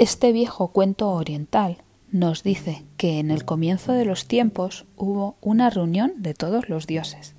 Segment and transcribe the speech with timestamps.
[0.00, 1.76] Este viejo cuento oriental
[2.10, 6.86] nos dice que en el comienzo de los tiempos hubo una reunión de todos los
[6.86, 7.34] dioses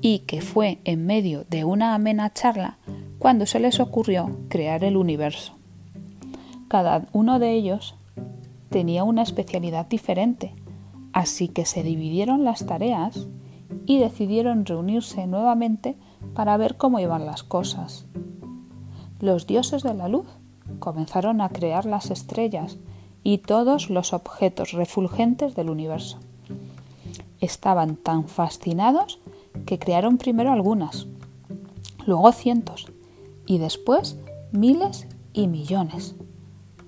[0.00, 2.78] y que fue en medio de una amena charla
[3.18, 5.52] cuando se les ocurrió crear el universo.
[6.68, 7.96] Cada uno de ellos
[8.70, 10.54] tenía una especialidad diferente,
[11.12, 13.28] así que se dividieron las tareas
[13.84, 15.96] y decidieron reunirse nuevamente
[16.32, 18.06] para ver cómo iban las cosas.
[19.20, 20.26] Los dioses de la luz
[20.82, 22.76] comenzaron a crear las estrellas
[23.22, 26.18] y todos los objetos refulgentes del universo.
[27.40, 29.20] Estaban tan fascinados
[29.64, 31.06] que crearon primero algunas,
[32.04, 32.88] luego cientos
[33.46, 34.16] y después
[34.50, 36.16] miles y millones.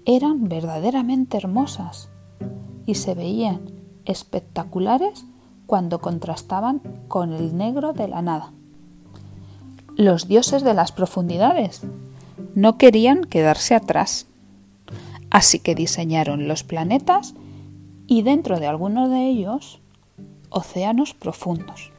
[0.06, 2.08] Eran verdaderamente hermosas
[2.86, 3.70] y se veían
[4.06, 5.24] espectaculares
[5.66, 8.52] cuando contrastaban con el negro de la nada.
[9.96, 11.82] Los dioses de las profundidades
[12.54, 14.26] no querían quedarse atrás,
[15.30, 17.34] así que diseñaron los planetas
[18.06, 19.80] y dentro de algunos de ellos
[20.50, 21.92] océanos profundos.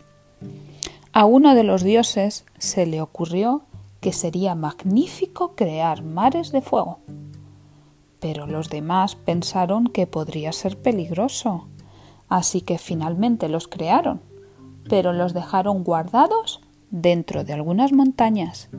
[1.11, 3.63] A uno de los dioses se le ocurrió
[4.01, 6.99] que sería magnífico crear mares de fuego,
[8.19, 11.67] pero los demás pensaron que podría ser peligroso
[12.29, 14.21] Así que finalmente los crearon,
[14.89, 18.69] pero los dejaron guardados dentro de algunas montañas.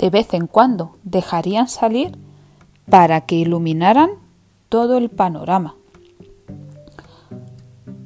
[0.00, 2.16] De vez en cuando dejarían salir
[2.88, 4.08] para que iluminaran
[4.70, 5.74] todo el panorama.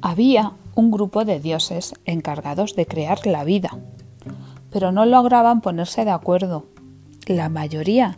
[0.01, 3.77] Había un grupo de dioses encargados de crear la vida,
[4.71, 6.65] pero no lograban ponerse de acuerdo.
[7.27, 8.17] La mayoría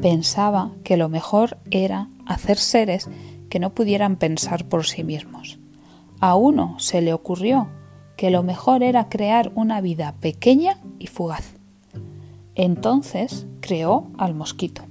[0.00, 3.08] pensaba que lo mejor era hacer seres
[3.48, 5.60] que no pudieran pensar por sí mismos.
[6.18, 7.68] A uno se le ocurrió
[8.16, 11.61] que lo mejor era crear una vida pequeña y fugaz.
[12.54, 14.82] Entonces creó al mosquito.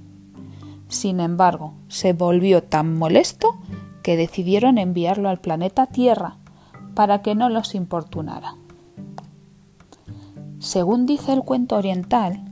[0.87, 3.57] Sin embargo, se volvió tan molesto
[4.03, 6.37] que decidieron enviarlo al planeta Tierra
[6.95, 8.55] para que no los importunara.
[10.59, 12.43] Según dice el cuento oriental,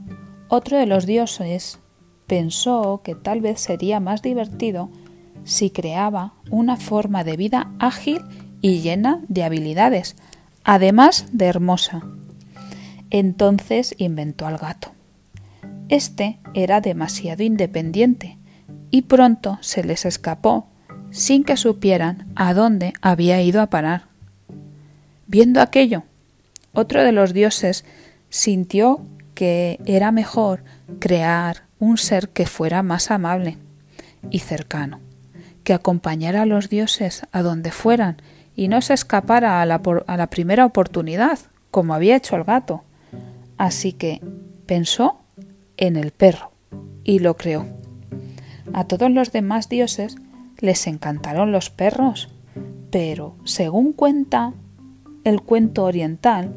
[0.48, 1.78] otro de los dioses
[2.26, 4.88] pensó que tal vez sería más divertido
[5.44, 8.22] si creaba una forma de vida ágil
[8.60, 10.16] y llena de habilidades,
[10.64, 12.02] además de hermosa.
[13.10, 14.92] Entonces inventó al gato.
[15.90, 18.38] Este era demasiado independiente
[18.92, 20.68] y pronto se les escapó
[21.10, 24.04] sin que supieran a dónde había ido a parar.
[25.26, 26.04] Viendo aquello,
[26.72, 27.84] otro de los dioses
[28.28, 30.62] sintió que era mejor
[31.00, 33.58] crear un ser que fuera más amable
[34.30, 35.00] y cercano,
[35.64, 38.22] que acompañara a los dioses a donde fueran
[38.54, 41.40] y no se escapara a la, a la primera oportunidad,
[41.72, 42.84] como había hecho el gato.
[43.56, 44.20] Así que
[44.66, 45.19] pensó
[45.80, 46.52] en el perro
[47.02, 47.66] y lo creó.
[48.72, 50.14] A todos los demás dioses
[50.58, 52.28] les encantaron los perros,
[52.90, 54.54] pero según cuenta
[55.24, 56.54] el cuento oriental,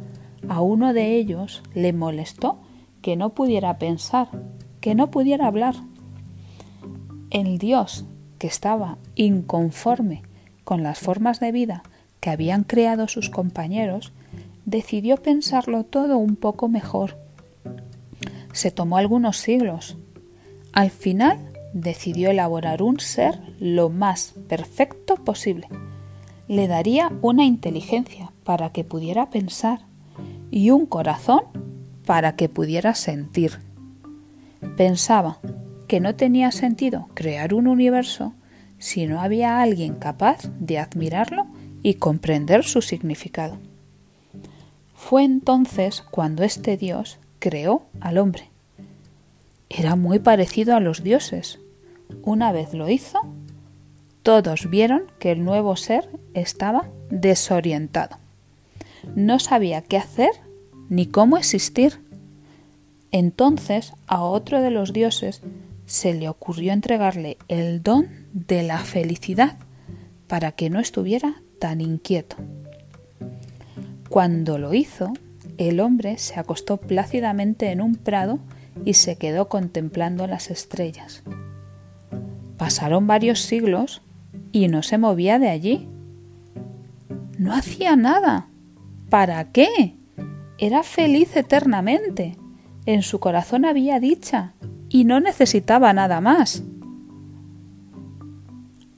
[0.48, 2.60] a uno de ellos le molestó
[3.02, 4.30] que no pudiera pensar,
[4.80, 5.76] que no pudiera hablar.
[7.32, 8.06] El dios,
[8.38, 10.22] que estaba inconforme
[10.64, 11.84] con las formas de vida
[12.20, 14.14] que habían creado sus compañeros,
[14.66, 17.23] decidió pensarlo todo un poco mejor.
[18.54, 19.98] Se tomó algunos siglos.
[20.72, 21.38] Al final
[21.74, 25.68] decidió elaborar un ser lo más perfecto posible.
[26.48, 29.82] Le daría una inteligencia para que pudiera pensar
[30.52, 31.42] y un corazón
[32.06, 33.60] para que pudiera sentir.
[34.78, 35.40] Pensaba
[35.88, 38.34] que no tenía sentido crear un universo
[38.78, 41.48] si no había alguien capaz de admirarlo
[41.82, 43.58] y comprender su significado.
[44.94, 48.50] Fue entonces cuando este Dios creó al hombre.
[49.70, 51.60] Era muy parecido a los dioses.
[52.22, 53.20] Una vez lo hizo,
[54.22, 58.16] todos vieron que el nuevo ser estaba desorientado.
[59.18, 60.30] No sabía qué hacer
[60.88, 62.00] ni cómo existir.
[63.12, 65.42] Entonces a otro de los dioses
[65.86, 69.58] se le ocurrió entregarle el don de la felicidad
[70.28, 72.38] para que no estuviera tan inquieto.
[74.08, 75.12] Cuando lo hizo,
[75.58, 78.40] el hombre se acostó plácidamente en un prado
[78.86, 81.24] y se quedó contemplando las estrellas.
[82.58, 84.02] Pasaron varios siglos
[84.52, 85.88] y no se movía de allí.
[87.38, 88.48] No hacía nada.
[89.10, 89.96] ¿Para qué?
[90.58, 92.38] Era feliz eternamente.
[92.86, 94.54] En su corazón había dicha
[94.90, 96.64] y no necesitaba nada más.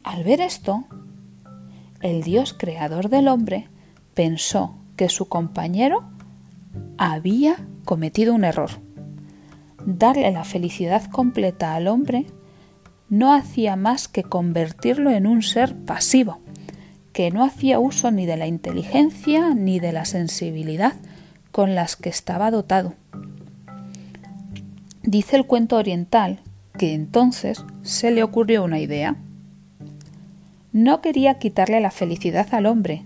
[0.03, 0.85] Al ver esto,
[2.01, 3.67] el Dios creador del hombre
[4.13, 6.14] pensó que su compañero
[6.97, 8.71] había cometido un error.
[9.85, 12.25] Darle la felicidad completa al hombre
[13.09, 16.39] no hacía más que convertirlo en un ser pasivo,
[17.13, 20.93] que no hacía uso ni de la inteligencia ni de la sensibilidad
[21.51, 22.93] con las que estaba dotado.
[25.03, 26.39] Dice el cuento oriental
[26.77, 29.15] que entonces se le ocurrió una idea.
[30.73, 33.05] No quería quitarle la felicidad al hombre,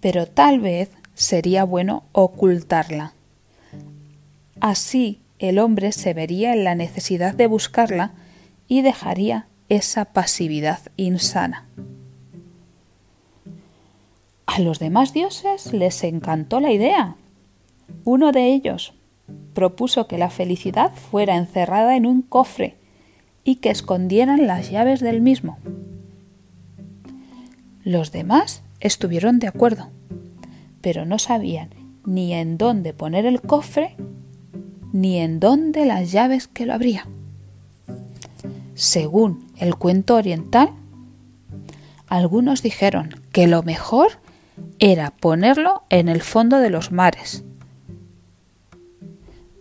[0.00, 3.14] pero tal vez sería bueno ocultarla.
[4.60, 8.12] Así el hombre se vería en la necesidad de buscarla
[8.68, 11.66] y dejaría esa pasividad insana.
[14.46, 17.16] A los demás dioses les encantó la idea.
[18.04, 18.94] Uno de ellos
[19.54, 22.76] propuso que la felicidad fuera encerrada en un cofre
[23.44, 25.58] y que escondieran las llaves del mismo.
[27.82, 29.90] Los demás estuvieron de acuerdo,
[30.82, 31.70] pero no sabían
[32.04, 33.96] ni en dónde poner el cofre
[34.92, 37.08] ni en dónde las llaves que lo abría.
[38.74, 40.70] Según el cuento oriental,
[42.08, 44.18] algunos dijeron que lo mejor
[44.78, 47.44] era ponerlo en el fondo de los mares.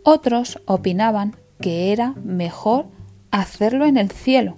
[0.04, 2.88] Otros opinaban que era mejor
[3.30, 4.58] hacerlo en el cielo.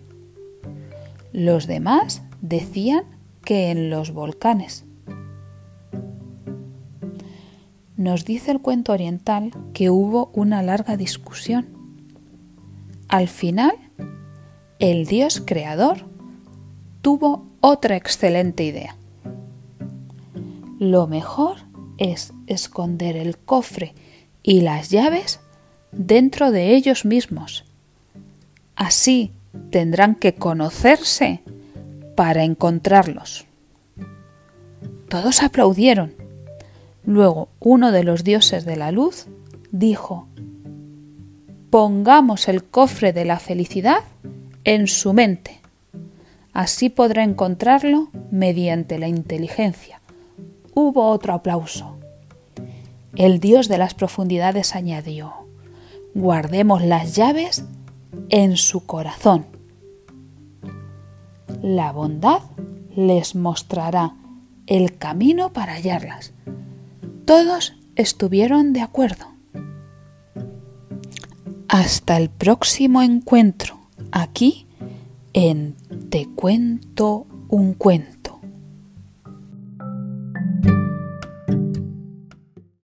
[1.33, 3.03] Los demás decían
[3.43, 4.85] que en los volcanes.
[8.03, 11.69] Nos dice el cuento oriental que hubo una larga discusión.
[13.07, 13.71] Al final,
[14.79, 15.99] el dios creador
[17.01, 18.97] tuvo otra excelente idea.
[20.79, 21.59] Lo mejor
[21.97, 23.93] es esconder el cofre
[24.43, 25.39] y las llaves
[25.93, 27.63] dentro de ellos mismos.
[28.75, 29.31] Así
[29.69, 31.41] tendrán que conocerse
[32.17, 33.45] para encontrarlos.
[35.07, 36.22] Todos aplaudieron
[37.05, 39.27] Luego uno de los dioses de la luz
[39.71, 40.27] dijo,
[41.69, 43.99] pongamos el cofre de la felicidad
[44.63, 45.59] en su mente.
[46.53, 49.99] Así podrá encontrarlo mediante la inteligencia.
[50.75, 51.97] Hubo otro aplauso.
[53.15, 55.33] El dios de las profundidades añadió,
[56.15, 57.65] guardemos las llaves
[58.29, 59.45] en su corazón.
[61.61, 62.41] La bondad
[62.95, 64.15] les mostrará
[64.67, 66.32] el camino para hallarlas
[67.25, 69.27] todos estuvieron de acuerdo.
[71.67, 73.79] Hasta el próximo encuentro,
[74.11, 74.67] aquí
[75.33, 75.75] en
[76.09, 78.12] Te cuento un cuento.